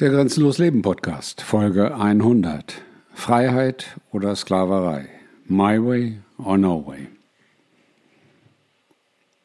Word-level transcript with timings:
Der 0.00 0.08
Grenzenlos 0.08 0.56
Leben 0.56 0.80
Podcast, 0.80 1.42
Folge 1.42 1.94
100. 1.94 2.80
Freiheit 3.12 3.98
oder 4.12 4.34
Sklaverei? 4.34 5.10
My 5.44 5.78
way 5.78 6.20
or 6.38 6.56
no 6.56 6.86
way? 6.86 7.08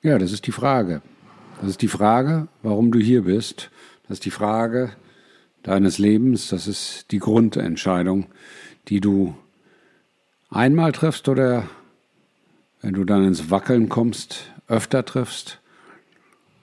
Ja, 0.01 0.17
das 0.17 0.31
ist 0.31 0.47
die 0.47 0.53
Frage. 0.53 1.01
Das 1.59 1.71
ist 1.71 1.81
die 1.81 1.89
Frage, 1.89 2.47
warum 2.63 2.93
du 2.93 2.99
hier 2.99 3.23
bist. 3.23 3.69
Das 4.03 4.19
ist 4.19 4.23
die 4.23 4.31
Frage 4.31 4.91
deines 5.61 5.97
Lebens. 5.97 6.47
Das 6.47 6.67
ist 6.67 7.11
die 7.11 7.19
Grundentscheidung, 7.19 8.27
die 8.87 9.01
du 9.01 9.35
einmal 10.49 10.93
triffst 10.93 11.27
oder 11.27 11.67
wenn 12.81 12.93
du 12.93 13.03
dann 13.03 13.27
ins 13.27 13.51
Wackeln 13.51 13.89
kommst, 13.89 14.53
öfter 14.69 15.03
triffst. 15.03 15.59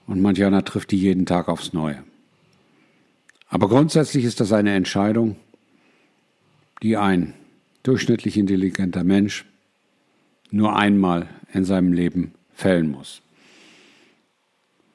Und 0.07 0.19
manch 0.19 0.43
einer 0.43 0.65
trifft 0.65 0.89
die 0.89 0.97
jeden 0.97 1.27
Tag 1.27 1.47
aufs 1.47 1.73
Neue. 1.73 2.03
Aber 3.53 3.69
grundsätzlich 3.69 4.25
ist 4.25 4.39
das 4.39 4.51
eine 4.51 4.73
Entscheidung, 4.73 5.35
die 6.81 6.97
ein 6.97 7.35
durchschnittlich 7.83 8.35
intelligenter 8.35 9.03
Mensch 9.03 9.45
nur 10.49 10.75
einmal 10.75 11.29
in 11.53 11.63
seinem 11.63 11.93
Leben 11.93 12.33
fällen 12.55 12.89
muss. 12.89 13.21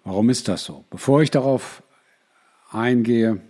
Warum 0.03 0.29
ist 0.29 0.49
das 0.49 0.65
so? 0.65 0.85
Bevor 0.91 1.23
ich 1.23 1.31
darauf 1.31 1.85
eingehe, 2.73 3.41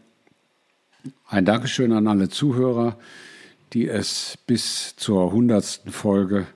ein 1.27 1.47
Dankeschön 1.47 1.93
an 1.93 2.07
alle 2.07 2.29
Zuhörer, 2.29 2.99
die 3.73 3.89
es 3.89 4.37
bis 4.47 4.95
zur 4.97 5.33
hundertsten 5.33 5.91
Folge 5.91 6.47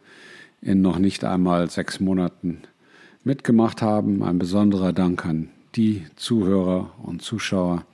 in 0.60 0.82
noch 0.82 0.98
nicht 0.98 1.24
einmal 1.24 1.70
sechs 1.70 2.00
Monaten 2.00 2.60
mitgemacht 3.24 3.80
haben. 3.80 4.22
Ein 4.22 4.38
besonderer 4.38 4.92
Dank 4.92 5.24
an 5.24 5.48
die 5.74 6.04
Zuhörer 6.16 6.92
und 7.02 7.22
Zuschauer, 7.22 7.86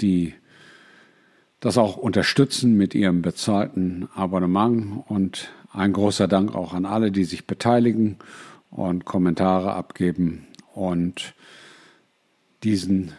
die 0.00 0.34
das 1.60 1.76
auch 1.76 1.96
unterstützen 1.96 2.76
mit 2.76 2.94
ihrem 2.94 3.22
bezahlten 3.22 4.08
Abonnement 4.14 5.04
und 5.08 5.50
ein 5.72 5.92
großer 5.92 6.28
Dank 6.28 6.54
auch 6.54 6.72
an 6.72 6.86
alle, 6.86 7.10
die 7.10 7.24
sich 7.24 7.46
beteiligen 7.46 8.16
und 8.70 9.04
Kommentare 9.04 9.72
abgeben 9.72 10.46
und 10.74 11.34
diesen 12.62 13.12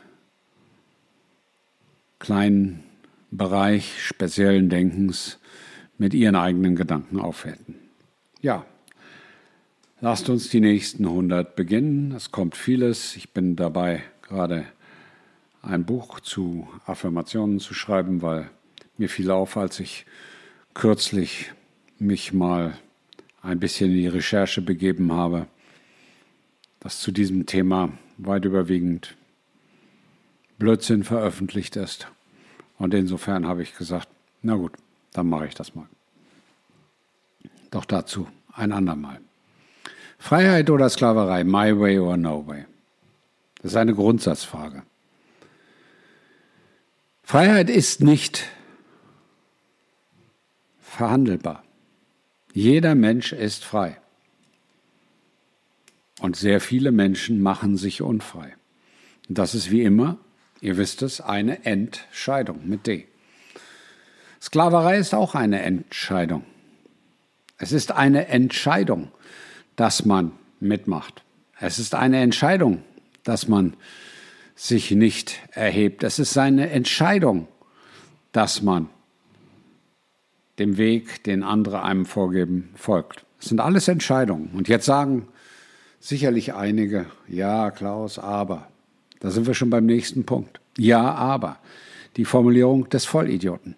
kleinen 2.19 2.83
Bereich 3.31 4.01
speziellen 4.01 4.69
Denkens 4.69 5.39
mit 5.97 6.13
ihren 6.13 6.35
eigenen 6.35 6.75
Gedanken 6.75 7.19
aufwerten. 7.19 7.75
Ja, 8.41 8.65
lasst 10.01 10.29
uns 10.29 10.49
die 10.49 10.61
nächsten 10.61 11.05
100 11.05 11.55
beginnen. 11.55 12.13
Es 12.13 12.31
kommt 12.31 12.55
vieles. 12.55 13.15
Ich 13.15 13.33
bin 13.33 13.55
dabei 13.55 14.01
gerade 14.21 14.65
ein 15.61 15.85
Buch 15.85 16.19
zu 16.19 16.67
Affirmationen 16.85 17.59
zu 17.59 17.73
schreiben, 17.73 18.21
weil 18.21 18.49
mir 18.97 19.09
fiel 19.09 19.31
auf, 19.31 19.57
als 19.57 19.79
ich 19.79 20.05
kürzlich 20.73 21.51
mich 21.97 22.33
mal 22.33 22.77
ein 23.41 23.59
bisschen 23.59 23.91
in 23.91 23.97
die 23.97 24.07
Recherche 24.07 24.61
begeben 24.61 25.11
habe, 25.13 25.47
dass 26.79 26.99
zu 26.99 27.11
diesem 27.11 27.45
Thema 27.45 27.91
weit 28.17 28.45
überwiegend 28.45 29.15
Blödsinn 30.57 31.03
veröffentlicht 31.03 31.75
ist. 31.75 32.07
Und 32.77 32.93
insofern 32.93 33.47
habe 33.47 33.63
ich 33.63 33.75
gesagt, 33.75 34.07
na 34.41 34.55
gut, 34.55 34.73
dann 35.13 35.27
mache 35.27 35.47
ich 35.47 35.55
das 35.55 35.75
mal. 35.75 35.87
Doch 37.71 37.85
dazu 37.85 38.27
ein 38.53 38.71
andermal. 38.71 39.19
Freiheit 40.17 40.69
oder 40.69 40.89
Sklaverei, 40.89 41.43
my 41.43 41.77
way 41.79 41.97
or 41.97 42.17
no 42.17 42.45
way? 42.45 42.65
Das 43.61 43.71
ist 43.71 43.77
eine 43.77 43.93
Grundsatzfrage. 43.93 44.83
Freiheit 47.29 47.69
ist 47.69 48.01
nicht 48.01 48.45
verhandelbar. 50.81 51.63
Jeder 52.53 52.95
Mensch 52.95 53.33
ist 53.33 53.63
frei. 53.63 53.97
Und 56.21 56.37
sehr 56.37 56.59
viele 56.59 56.91
Menschen 56.91 57.39
machen 57.43 57.77
sich 57.77 58.01
unfrei. 58.01 58.55
Das 59.27 59.53
ist 59.53 59.69
wie 59.69 59.83
immer, 59.83 60.17
ihr 60.59 60.77
wisst 60.77 61.03
es, 61.03 61.21
eine 61.21 61.65
Entscheidung 61.65 62.67
mit 62.67 62.87
D. 62.87 63.05
Sklaverei 64.41 64.97
ist 64.97 65.13
auch 65.13 65.35
eine 65.35 65.61
Entscheidung. 65.61 66.43
Es 67.59 67.71
ist 67.71 67.91
eine 67.91 68.27
Entscheidung, 68.29 69.11
dass 69.75 70.03
man 70.03 70.31
mitmacht. 70.59 71.21
Es 71.59 71.77
ist 71.77 71.93
eine 71.93 72.21
Entscheidung, 72.21 72.81
dass 73.23 73.47
man 73.47 73.75
sich 74.59 74.91
nicht 74.91 75.39
erhebt. 75.51 76.03
Es 76.03 76.19
ist 76.19 76.33
seine 76.33 76.69
Entscheidung, 76.69 77.47
dass 78.33 78.61
man 78.61 78.89
dem 80.59 80.75
Weg, 80.77 81.23
den 81.23 81.43
andere 81.43 81.81
einem 81.83 82.05
vorgeben, 82.05 82.69
folgt. 82.75 83.23
Es 83.39 83.47
sind 83.47 83.61
alles 83.61 83.87
Entscheidungen. 83.87 84.49
Und 84.53 84.67
jetzt 84.67 84.85
sagen 84.85 85.29
sicherlich 86.01 86.53
einige, 86.55 87.05
ja, 87.29 87.71
Klaus, 87.71 88.19
aber. 88.19 88.67
Da 89.21 89.31
sind 89.31 89.47
wir 89.47 89.53
schon 89.53 89.69
beim 89.69 89.85
nächsten 89.85 90.25
Punkt. 90.25 90.59
Ja, 90.77 91.13
aber. 91.13 91.57
Die 92.17 92.25
Formulierung 92.25 92.89
des 92.89 93.05
Vollidioten. 93.05 93.77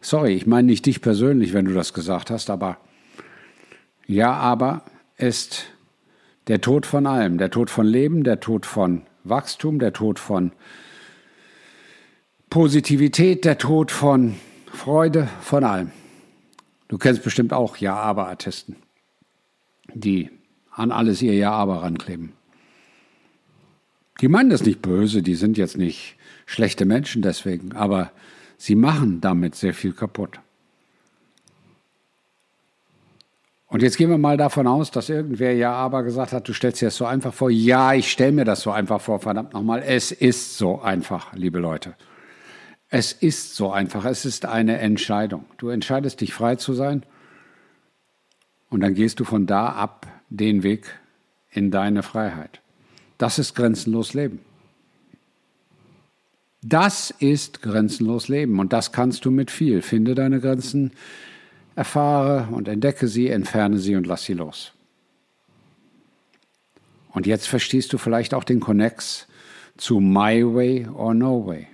Sorry, 0.00 0.32
ich 0.32 0.46
meine 0.46 0.68
nicht 0.68 0.86
dich 0.86 1.02
persönlich, 1.02 1.52
wenn 1.52 1.66
du 1.66 1.74
das 1.74 1.92
gesagt 1.92 2.30
hast, 2.30 2.48
aber 2.48 2.78
ja, 4.06 4.32
aber 4.32 4.84
ist 5.18 5.66
der 6.48 6.62
Tod 6.62 6.86
von 6.86 7.06
allem. 7.06 7.36
Der 7.36 7.50
Tod 7.50 7.68
von 7.68 7.86
Leben, 7.86 8.24
der 8.24 8.40
Tod 8.40 8.64
von 8.64 9.02
Wachstum, 9.24 9.78
der 9.78 9.92
Tod 9.92 10.18
von 10.18 10.52
Positivität, 12.50 13.44
der 13.44 13.58
Tod 13.58 13.90
von 13.90 14.36
Freude, 14.66 15.28
von 15.40 15.64
allem. 15.64 15.90
Du 16.88 16.98
kennst 16.98 17.22
bestimmt 17.22 17.52
auch 17.52 17.78
Ja-Aber-Artisten, 17.78 18.76
die 19.92 20.30
an 20.70 20.92
alles 20.92 21.22
ihr 21.22 21.34
Ja-Aber 21.34 21.82
rankleben. 21.82 22.32
Die 24.20 24.28
meinen 24.28 24.50
das 24.50 24.64
nicht 24.64 24.82
böse, 24.82 25.22
die 25.22 25.34
sind 25.34 25.58
jetzt 25.58 25.76
nicht 25.76 26.16
schlechte 26.46 26.84
Menschen 26.84 27.22
deswegen, 27.22 27.72
aber 27.72 28.12
sie 28.58 28.76
machen 28.76 29.20
damit 29.20 29.54
sehr 29.54 29.74
viel 29.74 29.92
kaputt. 29.92 30.38
Und 33.74 33.82
jetzt 33.82 33.96
gehen 33.96 34.08
wir 34.08 34.18
mal 34.18 34.36
davon 34.36 34.68
aus, 34.68 34.92
dass 34.92 35.08
irgendwer 35.08 35.52
ja 35.52 35.72
aber 35.72 36.04
gesagt 36.04 36.32
hat, 36.32 36.46
du 36.46 36.52
stellst 36.52 36.80
dir 36.80 36.84
das 36.84 36.96
so 36.96 37.06
einfach 37.06 37.34
vor. 37.34 37.50
Ja, 37.50 37.92
ich 37.92 38.08
stelle 38.08 38.30
mir 38.30 38.44
das 38.44 38.60
so 38.60 38.70
einfach 38.70 39.00
vor, 39.00 39.18
verdammt 39.18 39.52
nochmal. 39.52 39.82
Es 39.84 40.12
ist 40.12 40.56
so 40.56 40.80
einfach, 40.80 41.34
liebe 41.34 41.58
Leute. 41.58 41.96
Es 42.88 43.12
ist 43.12 43.56
so 43.56 43.72
einfach. 43.72 44.04
Es 44.04 44.26
ist 44.26 44.46
eine 44.46 44.78
Entscheidung. 44.78 45.46
Du 45.56 45.70
entscheidest 45.70 46.20
dich 46.20 46.32
frei 46.32 46.54
zu 46.54 46.72
sein 46.72 47.02
und 48.70 48.80
dann 48.80 48.94
gehst 48.94 49.18
du 49.18 49.24
von 49.24 49.44
da 49.44 49.70
ab 49.70 50.06
den 50.30 50.62
Weg 50.62 50.86
in 51.50 51.72
deine 51.72 52.04
Freiheit. 52.04 52.60
Das 53.18 53.40
ist 53.40 53.56
grenzenlos 53.56 54.14
Leben. 54.14 54.38
Das 56.62 57.10
ist 57.10 57.60
grenzenlos 57.60 58.28
Leben 58.28 58.60
und 58.60 58.72
das 58.72 58.92
kannst 58.92 59.24
du 59.24 59.32
mit 59.32 59.50
viel. 59.50 59.82
Finde 59.82 60.14
deine 60.14 60.38
Grenzen 60.38 60.92
Erfahre 61.76 62.48
und 62.52 62.68
entdecke 62.68 63.08
sie, 63.08 63.28
entferne 63.28 63.78
sie 63.78 63.96
und 63.96 64.06
lass 64.06 64.24
sie 64.24 64.34
los. 64.34 64.72
Und 67.10 67.26
jetzt 67.26 67.48
verstehst 67.48 67.92
du 67.92 67.98
vielleicht 67.98 68.34
auch 68.34 68.44
den 68.44 68.60
Connex 68.60 69.26
zu 69.76 70.00
My 70.00 70.44
Way 70.44 70.88
or 70.88 71.14
No 71.14 71.46
Way, 71.46 71.68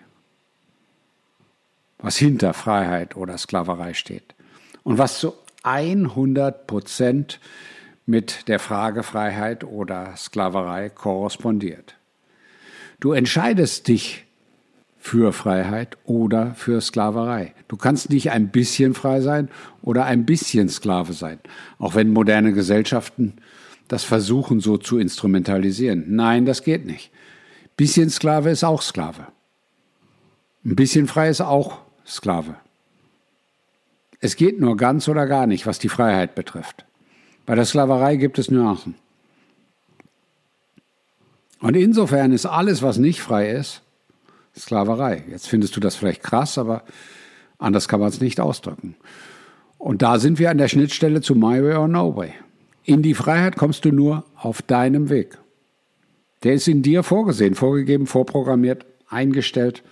was 1.98 2.16
hinter 2.16 2.54
Freiheit 2.54 3.16
oder 3.16 3.36
Sklaverei 3.38 3.94
steht 3.94 4.34
und 4.82 4.98
was 4.98 5.18
zu 5.18 5.34
100 5.62 6.66
Prozent 6.66 7.40
mit 8.06 8.48
der 8.48 8.58
Frage 8.58 9.02
Freiheit 9.02 9.64
oder 9.64 10.16
Sklaverei 10.16 10.88
korrespondiert. 10.88 11.96
Du 12.98 13.12
entscheidest 13.12 13.88
dich 13.88 14.26
für 15.00 15.32
Freiheit 15.32 15.96
oder 16.04 16.54
für 16.54 16.80
Sklaverei. 16.80 17.54
Du 17.68 17.76
kannst 17.76 18.10
nicht 18.10 18.30
ein 18.30 18.50
bisschen 18.50 18.92
frei 18.94 19.22
sein 19.22 19.48
oder 19.82 20.04
ein 20.04 20.26
bisschen 20.26 20.68
Sklave 20.68 21.14
sein, 21.14 21.40
auch 21.78 21.94
wenn 21.94 22.12
moderne 22.12 22.52
Gesellschaften 22.52 23.34
das 23.88 24.04
versuchen 24.04 24.60
so 24.60 24.76
zu 24.76 24.98
instrumentalisieren. 24.98 26.04
Nein, 26.14 26.44
das 26.44 26.62
geht 26.62 26.86
nicht. 26.86 27.10
Bisschen 27.76 28.10
Sklave 28.10 28.50
ist 28.50 28.62
auch 28.62 28.82
Sklave. 28.82 29.26
Ein 30.64 30.76
bisschen 30.76 31.08
frei 31.08 31.30
ist 31.30 31.40
auch 31.40 31.78
Sklave. 32.06 32.54
Es 34.20 34.36
geht 34.36 34.60
nur 34.60 34.76
ganz 34.76 35.08
oder 35.08 35.26
gar 35.26 35.46
nicht, 35.46 35.66
was 35.66 35.78
die 35.78 35.88
Freiheit 35.88 36.34
betrifft. 36.34 36.84
Bei 37.46 37.54
der 37.54 37.64
Sklaverei 37.64 38.16
gibt 38.16 38.38
es 38.38 38.50
Nuancen. 38.50 38.94
Und 41.60 41.74
insofern 41.74 42.32
ist 42.32 42.46
alles, 42.46 42.82
was 42.82 42.98
nicht 42.98 43.22
frei 43.22 43.50
ist, 43.50 43.82
Sklaverei. 44.56 45.24
Jetzt 45.30 45.48
findest 45.48 45.76
du 45.76 45.80
das 45.80 45.96
vielleicht 45.96 46.22
krass, 46.22 46.58
aber 46.58 46.84
anders 47.58 47.88
kann 47.88 48.00
man 48.00 48.08
es 48.08 48.20
nicht 48.20 48.40
ausdrücken. 48.40 48.96
Und 49.78 50.02
da 50.02 50.18
sind 50.18 50.38
wir 50.38 50.50
an 50.50 50.58
der 50.58 50.68
Schnittstelle 50.68 51.20
zu 51.20 51.34
My 51.34 51.62
Way 51.62 51.74
or 51.76 51.88
No 51.88 52.16
Way. 52.16 52.34
In 52.84 53.02
die 53.02 53.14
Freiheit 53.14 53.56
kommst 53.56 53.84
du 53.84 53.92
nur 53.92 54.24
auf 54.36 54.62
deinem 54.62 55.08
Weg. 55.08 55.38
Der 56.42 56.54
ist 56.54 56.68
in 56.68 56.82
dir 56.82 57.02
vorgesehen, 57.02 57.54
vorgegeben, 57.54 58.06
vorprogrammiert, 58.06 58.86
eingestellt. 59.08 59.82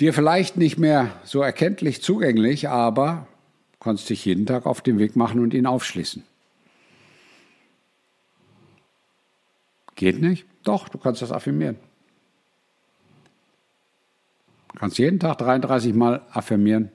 dir 0.00 0.12
vielleicht 0.12 0.56
nicht 0.56 0.78
mehr 0.78 1.10
so 1.24 1.40
erkenntlich 1.40 2.02
zugänglich, 2.02 2.68
aber 2.68 3.26
kannst 3.80 4.10
dich 4.10 4.24
jeden 4.24 4.46
Tag 4.46 4.66
auf 4.66 4.80
den 4.80 4.98
Weg 4.98 5.14
machen 5.14 5.40
und 5.40 5.54
ihn 5.54 5.66
aufschließen. 5.66 6.24
Geht 9.94 10.20
nicht? 10.20 10.46
Doch, 10.64 10.88
du 10.88 10.98
kannst 10.98 11.22
das 11.22 11.30
affirmieren. 11.30 11.76
Du 14.74 14.80
kannst 14.80 14.98
jeden 14.98 15.20
Tag 15.20 15.38
33 15.38 15.94
Mal 15.94 16.22
affirmieren, 16.32 16.90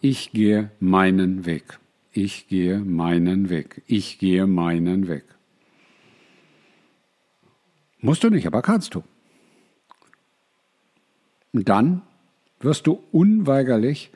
ich 0.00 0.32
gehe 0.32 0.70
meinen 0.80 1.44
Weg. 1.44 1.78
Ich 2.12 2.48
gehe 2.48 2.78
meinen 2.78 3.50
Weg. 3.50 3.82
Ich 3.86 4.18
gehe 4.18 4.46
meinen 4.46 5.06
Weg. 5.08 5.24
Musst 7.98 8.24
du 8.24 8.30
nicht, 8.30 8.46
aber 8.46 8.62
kannst 8.62 8.94
du. 8.94 9.02
Und 11.52 11.68
dann 11.68 12.02
wirst 12.60 12.86
du 12.86 13.02
unweigerlich 13.12 14.10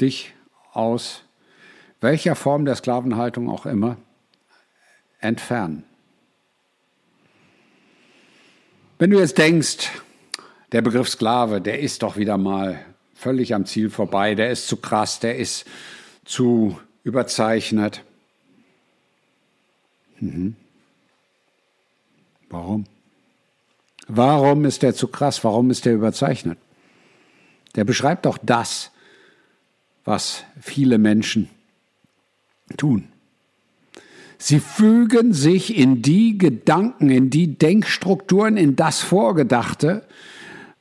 dich 0.00 0.34
aus 0.72 1.24
welcher 2.00 2.34
Form 2.34 2.64
der 2.64 2.76
Sklavenhaltung 2.76 3.48
auch 3.48 3.66
immer 3.66 3.96
entfernen. 5.20 5.84
Wenn 8.98 9.10
du 9.10 9.18
jetzt 9.18 9.38
denkst, 9.38 9.90
der 10.72 10.82
Begriff 10.82 11.08
Sklave, 11.08 11.60
der 11.60 11.80
ist 11.80 12.02
doch 12.02 12.16
wieder 12.16 12.38
mal 12.38 12.84
völlig 13.14 13.54
am 13.54 13.66
Ziel 13.66 13.90
vorbei, 13.90 14.34
der 14.34 14.50
ist 14.50 14.66
zu 14.66 14.78
krass, 14.78 15.20
der 15.20 15.36
ist 15.36 15.66
zu 16.24 16.78
überzeichnet. 17.04 18.02
Mhm. 20.18 20.56
Warum? 22.48 22.84
Warum 24.08 24.64
ist 24.64 24.82
der 24.82 24.94
zu 24.94 25.08
krass? 25.08 25.44
Warum 25.44 25.70
ist 25.70 25.84
der 25.84 25.94
überzeichnet? 25.94 26.58
Der 27.76 27.84
beschreibt 27.84 28.26
doch 28.26 28.38
das, 28.42 28.90
was 30.04 30.44
viele 30.60 30.98
Menschen 30.98 31.48
tun. 32.76 33.08
Sie 34.38 34.58
fügen 34.58 35.32
sich 35.32 35.76
in 35.76 36.02
die 36.02 36.36
Gedanken, 36.36 37.10
in 37.10 37.30
die 37.30 37.56
Denkstrukturen, 37.56 38.56
in 38.56 38.74
das 38.74 39.00
Vorgedachte, 39.00 40.04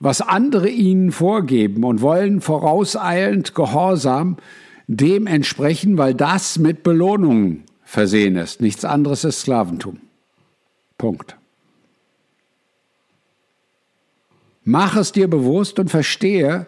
was 0.02 0.20
andere 0.20 0.68
ihnen 0.68 1.12
vorgeben 1.12 1.84
und 1.84 2.02
wollen 2.02 2.42
vorauseilend 2.42 3.54
Gehorsam 3.54 4.38
dem 4.88 5.28
entsprechen, 5.28 5.98
weil 5.98 6.16
das 6.16 6.58
mit 6.58 6.82
Belohnungen 6.82 7.64
versehen 7.84 8.36
ist. 8.36 8.62
Nichts 8.62 8.84
anderes 8.84 9.24
ist 9.24 9.42
Sklaventum. 9.42 10.00
Punkt. 10.98 11.38
Mach 14.64 14.96
es 14.96 15.12
dir 15.12 15.30
bewusst 15.30 15.78
und 15.78 15.90
verstehe, 15.90 16.66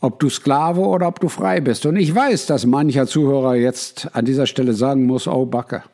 ob 0.00 0.18
du 0.18 0.28
Sklave 0.28 0.80
oder 0.80 1.06
ob 1.06 1.20
du 1.20 1.28
frei 1.28 1.60
bist. 1.60 1.86
Und 1.86 1.96
ich 1.96 2.12
weiß, 2.12 2.46
dass 2.46 2.66
mancher 2.66 3.06
Zuhörer 3.06 3.54
jetzt 3.54 4.14
an 4.14 4.24
dieser 4.24 4.46
Stelle 4.46 4.72
sagen 4.72 5.06
muss, 5.06 5.28
oh 5.28 5.46
Backe. 5.46 5.84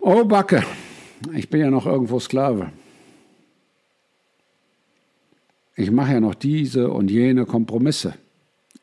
Oh 0.00 0.24
Backe, 0.24 0.64
ich 1.34 1.50
bin 1.50 1.60
ja 1.60 1.70
noch 1.70 1.86
irgendwo 1.86 2.18
Sklave. 2.18 2.72
Ich 5.76 5.90
mache 5.90 6.14
ja 6.14 6.20
noch 6.20 6.34
diese 6.34 6.90
und 6.90 7.10
jene 7.10 7.44
Kompromisse. 7.44 8.14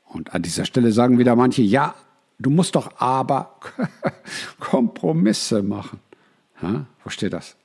Und 0.06 0.34
an 0.34 0.44
dieser 0.44 0.64
Stelle 0.66 0.92
sagen 0.92 1.18
wieder 1.18 1.36
manche, 1.36 1.64
ja, 1.64 1.96
du 2.38 2.52
musst 2.52 2.76
doch 2.76 3.00
aber 3.00 3.56
Kompromisse 4.60 5.64
machen. 5.64 6.00
Ha? 6.62 6.86
Wo 7.04 7.10
steht 7.10 7.34
das? 7.34 7.56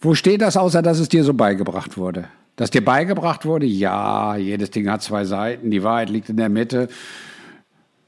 Wo 0.00 0.14
steht 0.14 0.42
das, 0.42 0.56
außer 0.56 0.82
dass 0.82 0.98
es 0.98 1.08
dir 1.08 1.22
so 1.22 1.34
beigebracht 1.34 1.96
wurde? 1.96 2.28
Dass 2.56 2.70
dir 2.70 2.84
beigebracht 2.84 3.46
wurde, 3.46 3.66
ja, 3.66 4.36
jedes 4.36 4.70
Ding 4.70 4.90
hat 4.90 5.02
zwei 5.02 5.24
Seiten, 5.24 5.70
die 5.70 5.82
Wahrheit 5.84 6.10
liegt 6.10 6.28
in 6.28 6.36
der 6.36 6.48
Mitte. 6.48 6.88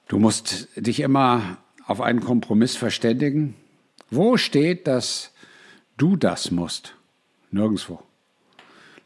Du 0.08 0.18
musst 0.18 0.68
dich 0.76 1.00
immer 1.00 1.58
auf 1.86 2.00
einen 2.00 2.20
Kompromiss 2.20 2.76
verständigen. 2.76 3.54
Wo 4.10 4.36
steht, 4.36 4.86
dass 4.88 5.32
du 5.96 6.16
das 6.16 6.50
musst? 6.50 6.94
Nirgendwo. 7.50 8.00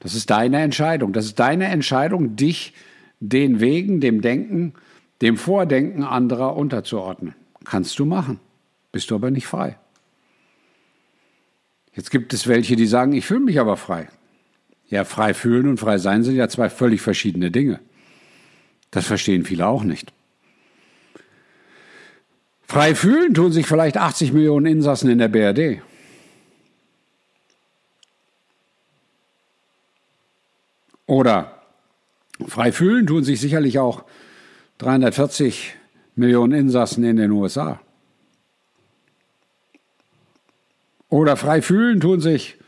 Das 0.01 0.15
ist 0.15 0.31
deine 0.31 0.61
Entscheidung. 0.61 1.13
Das 1.13 1.27
ist 1.27 1.39
deine 1.39 1.67
Entscheidung, 1.67 2.35
dich 2.35 2.75
den 3.21 3.61
Wegen, 3.61 4.01
dem 4.01 4.23
Denken, 4.23 4.75
dem 5.23 5.37
Vordenken 5.37 6.03
anderer 6.03 6.57
unterzuordnen. 6.57 7.35
Kannst 7.65 7.99
du 7.99 8.07
machen. 8.07 8.41
Bist 8.93 9.11
du 9.11 9.15
aber 9.15 9.31
nicht 9.31 9.47
frei. 9.47 9.79
Jetzt 11.95 12.11
gibt 12.11 12.33
es 12.33 12.49
welche, 12.49 12.77
die 12.77 12.87
sagen, 12.87 13.13
ich 13.13 13.27
fühle 13.27 13.41
mich 13.41 13.61
aber 13.61 13.77
frei. 13.77 14.09
Ja, 14.89 15.05
frei 15.05 15.35
fühlen 15.35 15.69
und 15.69 15.79
frei 15.79 15.99
sein 15.99 16.23
sind 16.23 16.35
ja 16.35 16.49
zwei 16.49 16.71
völlig 16.71 17.01
verschiedene 17.01 17.51
Dinge. 17.51 17.81
Das 18.91 19.07
verstehen 19.07 19.45
viele 19.45 19.67
auch 19.67 19.85
nicht. 19.85 20.13
Frei 22.67 22.95
fühlen 22.95 23.35
tun 23.35 23.53
sich 23.53 23.67
vielleicht 23.67 23.97
80 23.97 24.33
Millionen 24.33 24.67
Insassen 24.67 25.11
in 25.11 25.19
der 25.19 25.29
BRD. 25.29 25.83
Oder 31.11 31.61
frei 32.47 32.71
fühlen 32.71 33.05
tun 33.05 33.25
sich 33.25 33.41
sicherlich 33.41 33.81
auch 33.81 34.05
340 34.79 35.75
Millionen 36.15 36.53
Insassen 36.53 37.03
in 37.03 37.17
den 37.17 37.33
USA. 37.33 37.81
Oder 41.09 41.37
frei 41.37 41.63
fühlen 41.63 41.99
tun 41.99 42.21
sich 42.21 42.59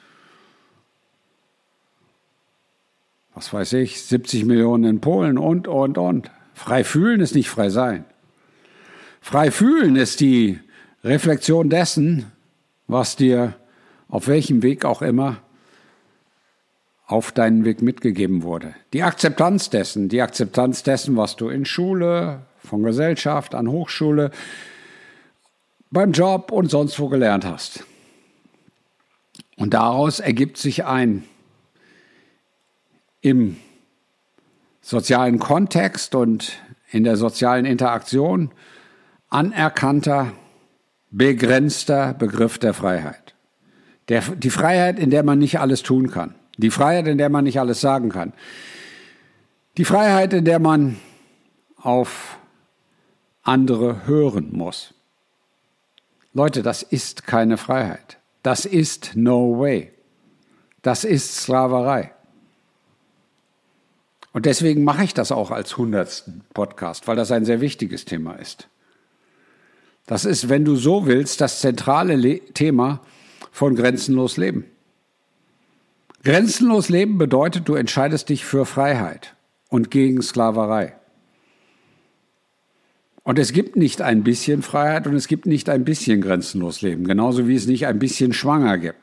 was 3.33 3.53
weiß 3.53 3.75
ich, 3.75 4.03
70 4.03 4.45
Millionen 4.45 4.85
in 4.85 5.01
Polen 5.01 5.39
und, 5.39 5.69
und, 5.69 5.97
und. 5.97 6.29
Frei 6.53 6.83
fühlen 6.83 7.21
ist 7.21 7.37
nicht 7.37 7.49
frei 7.49 7.71
sein. 7.71 8.05
Frei 9.21 9.53
fühlen 9.53 9.95
ist 9.95 10.19
die 10.19 10.59
Reflexion 11.05 11.71
dessen, 11.71 12.27
was 12.89 13.15
dir 13.15 13.55
auf 14.09 14.27
welchem 14.27 14.65
Weg 14.65 14.85
auch 14.85 15.01
immer 15.01 15.39
auf 17.13 17.31
deinen 17.31 17.67
Weg 17.67 17.83
mitgegeben 17.83 18.43
wurde. 18.43 18.75
Die 18.95 19.03
Akzeptanz 19.03 19.69
dessen, 19.69 20.09
die 20.09 20.23
Akzeptanz 20.23 20.83
dessen, 20.83 21.15
was 21.17 21.37
du 21.37 21.51
in 21.51 21.67
Schule, 21.67 22.47
von 22.65 22.83
Gesellschaft, 22.83 23.55
an 23.55 23.69
Hochschule, 23.69 24.31
beim 25.91 26.13
Job 26.13 26.51
und 26.51 26.71
sonst 26.71 26.99
wo 26.99 27.09
gelernt 27.09 27.45
hast. 27.45 27.85
Und 29.57 29.75
daraus 29.75 30.21
ergibt 30.21 30.57
sich 30.57 30.87
ein 30.87 31.25
im 33.21 33.57
sozialen 34.81 35.39
Kontext 35.39 36.15
und 36.15 36.59
in 36.91 37.05
der 37.05 37.17
sozialen 37.17 37.67
Interaktion 37.67 38.53
anerkannter, 39.29 40.33
begrenzter 41.11 42.15
Begriff 42.15 42.59
der 42.59 42.73
Freiheit. 42.73 43.35
Der, 44.09 44.23
die 44.23 44.51
Freiheit, 44.51 44.99
in 44.99 45.11
der 45.11 45.23
man 45.23 45.39
nicht 45.39 45.61
alles 45.61 45.83
tun 45.83 46.11
kann. 46.11 46.35
Die 46.57 46.71
Freiheit, 46.71 47.07
in 47.07 47.19
der 47.19 47.29
man 47.29 47.45
nicht 47.45 47.59
alles 47.59 47.81
sagen 47.81 48.11
kann. 48.11 48.33
Die 49.77 49.85
Freiheit, 49.85 50.33
in 50.33 50.45
der 50.45 50.59
man 50.59 50.99
auf 51.77 52.39
andere 53.43 54.07
hören 54.07 54.51
muss. 54.53 54.95
Leute, 56.35 56.63
das 56.63 56.83
ist 56.83 57.27
keine 57.27 57.57
Freiheit. 57.57 58.19
Das 58.43 58.65
ist 58.65 59.13
no 59.15 59.59
way. 59.59 59.93
Das 60.83 61.05
ist 61.05 61.37
Sklaverei. 61.37 62.13
Und 64.33 64.47
deswegen 64.47 64.83
mache 64.83 65.05
ich 65.05 65.15
das 65.15 65.31
auch 65.31 65.51
als 65.51 65.77
hundertsten 65.77 66.43
Podcast, 66.55 67.07
weil 67.07 67.17
das 67.17 67.31
ein 67.31 67.45
sehr 67.45 67.61
wichtiges 67.61 68.05
Thema 68.05 68.35
ist. 68.35 68.69
Das 70.07 70.25
ist, 70.25 70.49
wenn 70.49 70.65
du 70.65 70.75
so 70.75 71.07
willst, 71.07 71.41
das 71.41 71.61
zentrale 71.61 72.17
Le 72.17 72.41
Thema 72.55 73.01
von 73.53 73.77
Grenzenlos 73.77 74.37
Leben. 74.37 74.65
Grenzenlos 76.25 76.89
Leben 76.89 77.19
bedeutet, 77.19 77.69
du 77.69 77.75
entscheidest 77.75 78.29
dich 78.29 78.45
für 78.45 78.65
Freiheit 78.65 79.35
und 79.69 79.91
gegen 79.91 80.23
Sklaverei. 80.23 80.95
Und 83.25 83.39
es 83.39 83.53
gibt 83.53 83.77
nicht 83.77 84.03
ein 84.03 84.23
bisschen 84.23 84.63
Freiheit 84.63 85.07
und 85.07 85.15
es 85.15 85.29
gibt 85.29 85.47
nicht 85.47 85.69
ein 85.69 85.85
bisschen 85.85 86.21
grenzenlos 86.21 86.81
Leben, 86.83 87.05
genauso 87.05 87.47
wie 87.49 87.55
es 87.55 87.67
nicht 87.67 87.87
ein 87.87 87.99
bisschen 87.99 88.33
schwanger 88.33 88.79
gibt. 88.79 88.99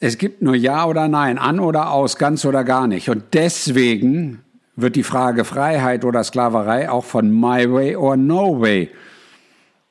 Es 0.00 0.18
gibt 0.18 0.42
nur 0.42 0.54
Ja 0.54 0.86
oder 0.86 1.06
Nein, 1.06 1.38
an 1.38 1.60
oder 1.60 1.92
aus, 1.92 2.16
ganz 2.16 2.44
oder 2.44 2.64
gar 2.64 2.88
nicht. 2.88 3.08
Und 3.08 3.22
deswegen 3.34 4.40
wird 4.74 4.96
die 4.96 5.04
Frage 5.04 5.44
Freiheit 5.44 6.04
oder 6.04 6.24
Sklaverei 6.24 6.90
auch 6.90 7.04
von 7.04 7.30
My 7.30 7.70
Way 7.70 7.96
or 7.96 8.16
No 8.16 8.60
Way 8.60 8.90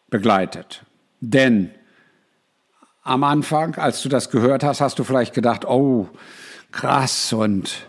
begleitet. 0.09 0.83
Denn 1.21 1.71
am 3.03 3.23
Anfang, 3.23 3.75
als 3.75 4.01
du 4.01 4.09
das 4.09 4.29
gehört 4.29 4.63
hast, 4.63 4.81
hast 4.81 4.99
du 4.99 5.03
vielleicht 5.03 5.33
gedacht, 5.33 5.65
oh, 5.65 6.07
krass 6.71 7.33
und 7.33 7.87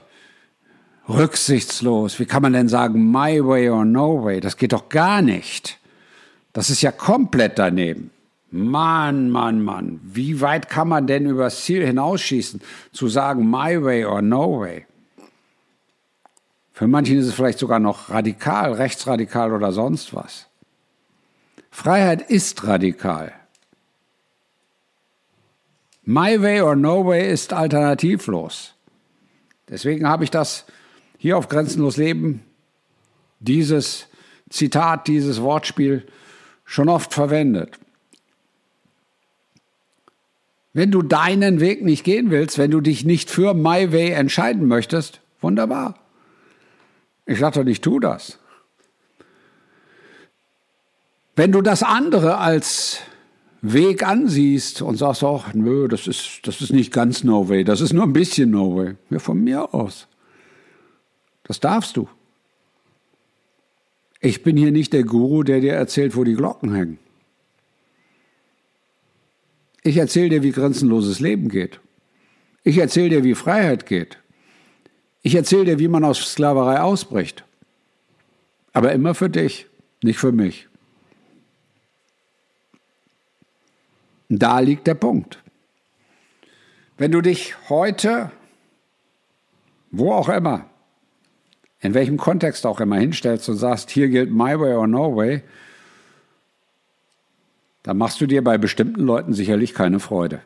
rücksichtslos. 1.09 2.19
Wie 2.19 2.27
kann 2.27 2.43
man 2.43 2.53
denn 2.53 2.69
sagen, 2.69 3.11
my 3.11 3.45
way 3.45 3.69
or 3.69 3.85
no 3.85 4.25
way? 4.25 4.41
Das 4.41 4.57
geht 4.57 4.73
doch 4.73 4.89
gar 4.89 5.23
nicht. 5.23 5.79
Das 6.53 6.71
ist 6.71 6.83
ja 6.83 6.93
komplett 6.93 7.59
daneben. 7.59 8.11
Mann, 8.51 9.31
Mann, 9.31 9.63
Mann, 9.63 10.01
wie 10.03 10.43
weit 10.43 10.69
kann 10.69 10.87
man 10.87 11.07
denn 11.07 11.25
übers 11.25 11.65
Ziel 11.65 11.87
hinausschießen, 11.87 12.61
zu 12.93 13.09
sagen 13.09 13.51
my 13.51 13.83
way 13.83 14.05
or 14.05 14.21
no 14.21 14.61
way? 14.61 14.87
Für 16.75 16.87
manchen 16.87 17.19
ist 17.19 17.27
es 17.27 17.35
vielleicht 17.35 17.59
sogar 17.59 17.79
noch 17.79 18.11
radikal, 18.11 18.75
rechtsradikal 18.75 19.53
oder 19.53 19.73
sonst 19.73 20.15
was. 20.15 20.49
Freiheit 21.71 22.31
ist 22.31 22.67
radikal. 22.67 23.33
My 26.05 26.41
way 26.43 26.61
or 26.61 26.75
no 26.75 27.07
way 27.07 27.31
ist 27.31 27.53
alternativlos. 27.53 28.75
Deswegen 29.69 30.09
habe 30.09 30.25
ich 30.25 30.31
das 30.31 30.65
hier 31.19 31.39
auf 31.39 31.49
Grenzenlos 31.49 31.97
Leben, 31.97 32.43
dieses 33.39 34.09
Zitat, 34.51 35.07
dieses 35.07 35.41
Wortspiel 35.41 36.07
schon 36.65 36.89
oft 36.89 37.15
verwendet. 37.15 37.79
Wenn 40.73 40.91
du 40.91 41.03
deinen 41.03 41.61
Weg 41.61 41.83
nicht 41.83 42.03
gehen 42.03 42.31
willst, 42.31 42.59
wenn 42.59 42.71
du 42.71 42.81
dich 42.81 43.05
nicht 43.05 43.31
für 43.31 43.55
My 43.55 43.93
Way 43.93 44.11
entscheiden 44.11 44.67
möchtest, 44.67 45.21
wunderbar. 45.41 45.95
Ich 47.27 47.39
sage 47.39 47.61
doch 47.61 47.65
nicht, 47.65 47.85
tu 47.85 48.01
das. 48.01 48.39
Wenn 51.37 51.53
du 51.53 51.63
das 51.63 51.83
andere 51.83 52.39
als 52.39 53.01
Weg 53.63 54.05
ansiehst 54.05 54.83
und 54.83 54.97
sagst 54.97 55.23
auch, 55.23 55.55
nö, 55.55 55.87
das 55.87 56.09
ist, 56.09 56.41
das 56.43 56.61
ist 56.61 56.73
nicht 56.73 56.93
ganz 56.93 57.23
No 57.23 57.49
Way, 57.49 57.63
das 57.63 57.81
ist 57.81 57.93
nur 57.93 58.03
ein 58.03 58.13
bisschen 58.13 58.51
No 58.51 58.77
Way. 58.77 58.97
Ja, 59.09 59.21
von 59.21 59.43
mir 59.43 59.73
aus. 59.73 60.09
Das 61.45 61.61
darfst 61.61 61.97
du. 61.97 62.09
Ich 64.21 64.43
bin 64.43 64.57
hier 64.57 64.73
nicht 64.73 64.93
der 64.93 65.05
Guru, 65.05 65.45
der 65.45 65.61
dir 65.61 65.75
erzählt, 65.75 66.17
wo 66.17 66.25
die 66.25 66.35
Glocken 66.35 66.75
hängen. 66.75 66.99
Ich 69.85 69.97
erzähle 69.97 70.29
dir, 70.29 70.43
wie 70.43 70.53
grenzenloses 70.53 71.21
Leben 71.21 71.49
geht. 71.49 71.81
Ich 72.65 72.79
erzähle 72.79 73.11
dir, 73.11 73.25
wie 73.25 73.35
Freiheit 73.35 73.87
geht. 73.87 74.19
Ich 75.23 75.35
erzähle 75.35 75.65
dir, 75.65 75.79
wie 75.79 75.89
man 75.89 76.05
aus 76.05 76.19
Sklaverei 76.19 76.81
ausbricht. 76.81 77.45
Aber 78.73 78.93
immer 78.93 79.15
für 79.15 79.31
dich, 79.31 79.67
nicht 80.03 80.19
für 80.19 80.33
mich. 80.33 80.69
Da 84.39 84.61
liegt 84.61 84.87
der 84.87 84.95
Punkt. 84.95 85.43
Wenn 86.97 87.13
du 87.13 87.21
dich 87.21 87.55
heute, 87.69 88.31
wo 89.91 90.13
auch 90.13 90.31
immer, 90.31 90.67
in 91.81 91.93
welchem 91.93 92.17
Kontext 92.17 92.65
auch 92.65 92.81
immer 92.81 92.97
hinstellst 92.97 93.49
und 93.51 93.57
sagst, 93.57 93.91
hier 93.91 94.09
gilt 94.09 94.31
my 94.31 94.59
way 94.59 94.73
or 94.75 94.87
no 94.87 95.15
way, 95.15 95.43
dann 97.83 97.99
machst 97.99 98.23
du 98.23 98.27
dir 98.27 98.43
bei 98.43 98.57
bestimmten 98.57 99.03
Leuten 99.03 99.35
sicherlich 99.35 99.75
keine 99.75 100.01
Freude. 100.01 100.41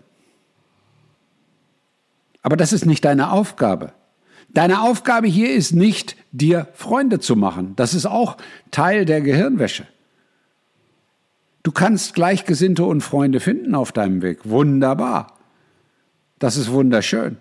Aber 2.43 2.57
das 2.57 2.73
ist 2.73 2.87
nicht 2.87 3.05
deine 3.05 3.31
Aufgabe. 3.31 3.93
Deine 4.49 4.81
Aufgabe 4.81 5.29
hier 5.29 5.53
ist 5.53 5.73
nicht, 5.73 6.17
dir 6.33 6.69
Freunde 6.75 7.21
zu 7.21 7.37
machen. 7.37 7.75
Das 7.77 7.95
ist 7.95 8.07
auch 8.07 8.37
Teil 8.73 9.05
der 9.05 9.21
Gehirnwäsche. 9.21 9.87
Du 11.67 11.73
kannst 11.73 12.15
Gleichgesinnte 12.15 12.85
und 12.85 13.01
Freunde 13.01 13.41
finden 13.41 13.75
auf 13.75 13.91
deinem 13.91 14.23
Weg. 14.23 14.39
Wunderbar. 14.45 15.37
Das 16.39 16.57
ist 16.57 16.71
wunderschön. 16.71 17.39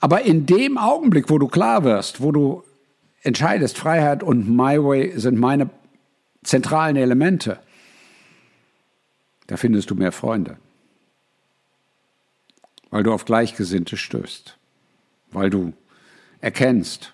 Aber 0.00 0.22
in 0.22 0.46
dem 0.46 0.78
Augenblick, 0.78 1.28
wo 1.28 1.36
du 1.36 1.46
klar 1.46 1.84
wirst, 1.84 2.22
wo 2.22 2.32
du 2.32 2.64
entscheidest, 3.20 3.76
Freiheit 3.76 4.22
und 4.22 4.48
My 4.48 4.82
Way 4.82 5.18
sind 5.20 5.38
meine 5.38 5.68
zentralen 6.42 6.96
Elemente, 6.96 7.58
da 9.46 9.58
findest 9.58 9.90
du 9.90 9.94
mehr 9.94 10.12
Freunde. 10.12 10.56
Weil 12.88 13.02
du 13.02 13.12
auf 13.12 13.26
Gleichgesinnte 13.26 13.98
stößt. 13.98 14.56
Weil 15.32 15.50
du 15.50 15.74
erkennst, 16.40 17.12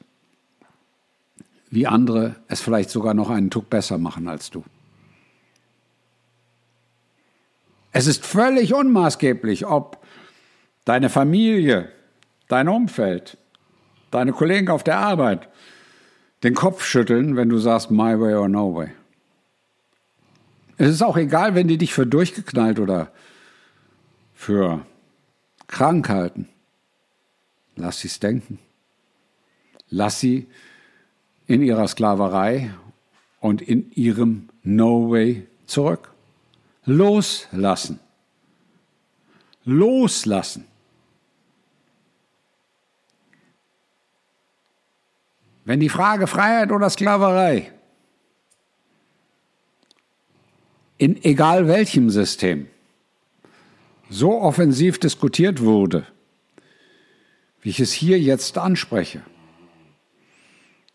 wie 1.71 1.89
andere 1.89 2.37
es 2.47 2.61
vielleicht 2.61 2.91
sogar 2.91 3.15
noch 3.15 3.31
einen 3.31 3.51
Tuck 3.51 3.69
besser 3.69 3.99
machen 3.99 4.29
als 4.29 4.51
du. 4.51 4.63
Es 7.99 8.07
ist 8.07 8.25
völlig 8.25 8.75
unmaßgeblich, 8.75 9.67
ob 9.67 9.99
deine 10.85 11.09
Familie, 11.09 11.91
dein 12.47 12.69
Umfeld, 12.69 13.39
deine 14.13 14.33
Kollegen 14.33 14.69
auf 14.69 14.85
der 14.85 14.99
Arbeit 14.99 15.49
den 16.45 16.55
Kopf 16.55 16.85
schütteln, 16.85 17.35
wenn 17.35 17.49
du 17.49 17.59
sagst 17.59 17.91
My 17.91 18.21
way 18.21 18.37
or 18.37 18.49
no 18.49 18.73
way. 18.73 18.91
Es 20.77 20.91
ist 20.91 21.03
auch 21.03 21.17
egal, 21.17 21.57
wenn 21.57 21.67
die 21.67 21.77
dich 21.77 21.93
für 21.93 22.07
durchgeknallt 22.07 22.79
oder 22.79 23.11
für 24.33 24.87
krank 25.67 26.09
halten. 26.09 26.49
Lass 27.75 27.99
sie 27.99 28.07
es 28.07 28.21
denken. 28.21 28.61
Lass 29.89 30.21
sie 30.21 30.47
in 31.49 31.63
ihrer 31.63 31.89
Sklaverei 31.89 32.71
und 33.41 33.61
in 33.61 33.91
ihrem 33.91 34.51
No 34.63 35.11
Way 35.11 35.49
zurück. 35.67 36.13
Loslassen. 36.89 38.01
Loslassen. 39.65 40.65
Wenn 45.67 45.81
die 45.81 45.91
Frage 45.91 46.27
Freiheit 46.27 46.73
oder 46.73 46.89
Sklaverei 46.89 47.71
in 50.97 51.23
egal 51.25 51.69
welchem 51.69 52.09
System 52.09 52.69
so 54.09 54.41
offensiv 54.41 54.99
diskutiert 54.99 55.61
wurde, 55.61 56.07
wie 57.61 57.69
ich 57.69 57.81
es 57.81 57.93
hier 57.93 58.19
jetzt 58.19 58.57
anspreche, 58.57 59.23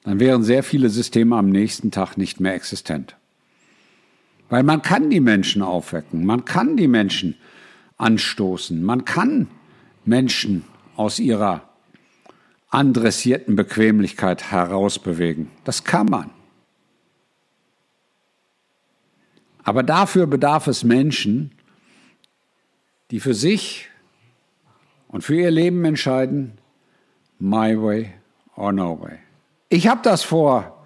dann 0.03 0.19
wären 0.19 0.43
sehr 0.43 0.63
viele 0.63 0.89
Systeme 0.89 1.37
am 1.37 1.49
nächsten 1.49 1.91
Tag 1.91 2.17
nicht 2.17 2.39
mehr 2.39 2.55
existent. 2.55 3.15
Weil 4.49 4.63
man 4.63 4.81
kann 4.81 5.09
die 5.09 5.19
Menschen 5.19 5.61
aufwecken, 5.61 6.25
man 6.25 6.45
kann 6.45 6.77
die 6.77 6.87
Menschen 6.87 7.35
anstoßen, 7.97 8.83
man 8.83 9.05
kann 9.05 9.47
Menschen 10.05 10.63
aus 10.95 11.19
ihrer 11.19 11.69
andressierten 12.69 13.55
Bequemlichkeit 13.55 14.51
herausbewegen. 14.51 15.51
Das 15.63 15.83
kann 15.83 16.07
man. 16.07 16.31
Aber 19.63 19.83
dafür 19.83 20.27
bedarf 20.27 20.67
es 20.67 20.83
Menschen, 20.83 21.51
die 23.11 23.19
für 23.19 23.33
sich 23.33 23.89
und 25.07 25.23
für 25.23 25.35
ihr 25.35 25.51
Leben 25.51 25.85
entscheiden, 25.85 26.57
my 27.39 27.79
way 27.79 28.13
or 28.55 28.73
no 28.73 28.99
way. 28.99 29.19
Ich 29.69 29.87
habe 29.87 30.01
das 30.03 30.23
vor 30.23 30.83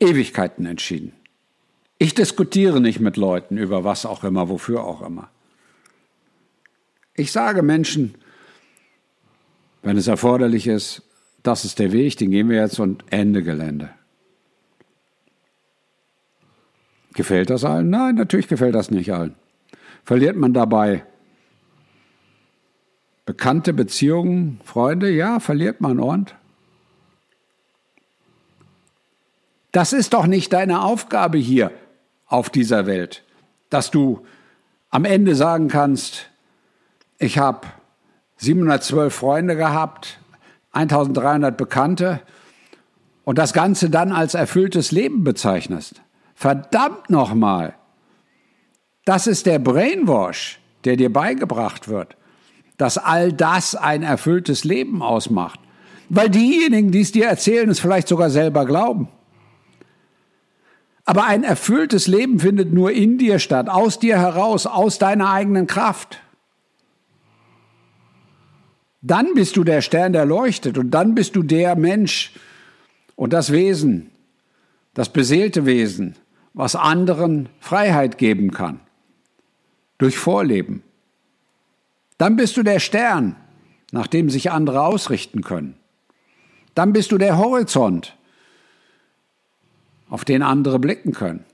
Ewigkeiten 0.00 0.66
entschieden. 0.66 1.12
Ich 1.98 2.14
diskutiere 2.14 2.80
nicht 2.80 3.00
mit 3.00 3.16
Leuten 3.16 3.58
über 3.58 3.82
was 3.82 4.06
auch 4.06 4.22
immer, 4.22 4.48
wofür 4.48 4.84
auch 4.84 5.02
immer. 5.02 5.28
Ich 7.14 7.32
sage 7.32 7.62
Menschen, 7.62 8.14
wenn 9.82 9.96
es 9.96 10.06
erforderlich 10.06 10.68
ist, 10.68 11.02
das 11.42 11.64
ist 11.64 11.80
der 11.80 11.90
Weg, 11.90 12.16
den 12.16 12.30
gehen 12.30 12.48
wir 12.48 12.60
jetzt 12.60 12.78
und 12.78 13.04
Ende 13.10 13.42
Gelände. 13.42 13.90
Gefällt 17.14 17.50
das 17.50 17.64
allen? 17.64 17.90
Nein, 17.90 18.14
natürlich 18.14 18.46
gefällt 18.46 18.76
das 18.76 18.92
nicht 18.92 19.12
allen. 19.12 19.34
Verliert 20.04 20.36
man 20.36 20.54
dabei 20.54 21.04
bekannte 23.26 23.72
Beziehungen, 23.72 24.60
Freunde? 24.62 25.10
Ja, 25.10 25.40
verliert 25.40 25.80
man 25.80 25.98
und? 25.98 26.36
Das 29.72 29.92
ist 29.92 30.14
doch 30.14 30.26
nicht 30.26 30.52
deine 30.52 30.82
Aufgabe 30.82 31.38
hier 31.38 31.72
auf 32.28 32.50
dieser 32.50 32.86
Welt, 32.86 33.24
dass 33.70 33.90
du 33.90 34.24
am 34.90 35.04
Ende 35.04 35.34
sagen 35.34 35.68
kannst, 35.68 36.30
ich 37.18 37.38
habe 37.38 37.66
712 38.36 39.14
Freunde 39.14 39.56
gehabt, 39.56 40.20
1300 40.72 41.56
Bekannte 41.56 42.20
und 43.24 43.38
das 43.38 43.52
Ganze 43.52 43.90
dann 43.90 44.12
als 44.12 44.34
erfülltes 44.34 44.92
Leben 44.92 45.24
bezeichnest. 45.24 46.02
Verdammt 46.34 47.10
nochmal! 47.10 47.74
Das 49.04 49.26
ist 49.26 49.46
der 49.46 49.58
Brainwash, 49.58 50.60
der 50.84 50.96
dir 50.96 51.12
beigebracht 51.12 51.88
wird, 51.88 52.16
dass 52.76 52.98
all 52.98 53.32
das 53.32 53.74
ein 53.74 54.02
erfülltes 54.02 54.64
Leben 54.64 55.02
ausmacht. 55.02 55.58
Weil 56.10 56.30
diejenigen, 56.30 56.90
die 56.90 57.00
es 57.00 57.12
dir 57.12 57.26
erzählen, 57.26 57.68
es 57.68 57.80
vielleicht 57.80 58.08
sogar 58.08 58.30
selber 58.30 58.64
glauben. 58.66 59.08
Aber 61.08 61.24
ein 61.24 61.42
erfülltes 61.42 62.06
Leben 62.06 62.38
findet 62.38 62.74
nur 62.74 62.92
in 62.92 63.16
dir 63.16 63.38
statt, 63.38 63.70
aus 63.70 63.98
dir 63.98 64.18
heraus, 64.18 64.66
aus 64.66 64.98
deiner 64.98 65.30
eigenen 65.30 65.66
Kraft. 65.66 66.20
Dann 69.00 69.32
bist 69.32 69.56
du 69.56 69.64
der 69.64 69.80
Stern, 69.80 70.12
der 70.12 70.26
leuchtet 70.26 70.76
und 70.76 70.90
dann 70.90 71.14
bist 71.14 71.34
du 71.34 71.42
der 71.42 71.76
Mensch 71.76 72.34
und 73.16 73.32
das 73.32 73.52
Wesen, 73.52 74.10
das 74.92 75.10
beseelte 75.10 75.64
Wesen, 75.64 76.14
was 76.52 76.76
anderen 76.76 77.48
Freiheit 77.58 78.18
geben 78.18 78.50
kann. 78.50 78.80
durch 79.96 80.18
Vorleben. 80.18 80.82
Dann 82.18 82.36
bist 82.36 82.58
du 82.58 82.62
der 82.62 82.80
Stern, 82.80 83.34
nach 83.92 84.08
dem 84.08 84.28
sich 84.28 84.50
andere 84.50 84.82
ausrichten 84.82 85.40
können. 85.40 85.74
Dann 86.74 86.92
bist 86.92 87.12
du 87.12 87.16
der 87.16 87.38
Horizont, 87.38 88.17
auf 90.08 90.24
den 90.24 90.42
andere 90.42 90.78
blicken 90.78 91.12
können. 91.12 91.44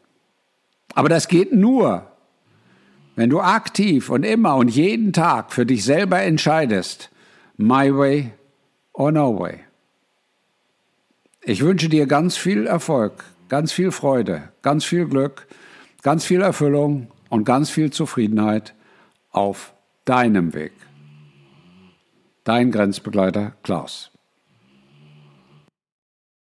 Aber 0.94 1.08
das 1.08 1.28
geht 1.28 1.52
nur, 1.52 2.06
wenn 3.16 3.30
du 3.30 3.40
aktiv 3.40 4.10
und 4.10 4.24
immer 4.24 4.56
und 4.56 4.68
jeden 4.68 5.12
Tag 5.12 5.52
für 5.52 5.66
dich 5.66 5.84
selber 5.84 6.22
entscheidest, 6.22 7.10
my 7.56 7.94
way 7.94 8.32
or 8.92 9.12
no 9.12 9.38
way. 9.38 9.60
Ich 11.42 11.62
wünsche 11.62 11.88
dir 11.88 12.06
ganz 12.06 12.36
viel 12.36 12.66
Erfolg, 12.66 13.24
ganz 13.48 13.72
viel 13.72 13.90
Freude, 13.90 14.50
ganz 14.62 14.84
viel 14.84 15.06
Glück, 15.06 15.46
ganz 16.02 16.24
viel 16.24 16.40
Erfüllung 16.40 17.08
und 17.28 17.44
ganz 17.44 17.70
viel 17.70 17.90
Zufriedenheit 17.90 18.74
auf 19.30 19.74
deinem 20.04 20.54
Weg. 20.54 20.72
Dein 22.44 22.70
Grenzbegleiter 22.70 23.52
Klaus. 23.62 24.13